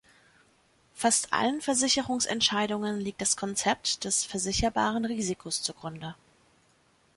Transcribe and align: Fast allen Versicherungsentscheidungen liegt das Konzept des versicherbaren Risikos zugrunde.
Fast 0.95 1.31
allen 1.31 1.61
Versicherungsentscheidungen 1.61 2.99
liegt 2.99 3.21
das 3.21 3.37
Konzept 3.37 4.03
des 4.03 4.25
versicherbaren 4.25 5.05
Risikos 5.05 5.61
zugrunde. 5.61 6.15